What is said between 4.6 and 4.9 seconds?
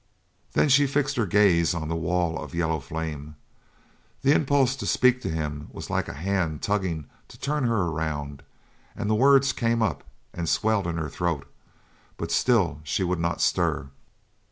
to